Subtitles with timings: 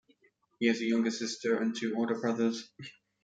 [0.59, 2.67] He has a younger sister and two older brothers.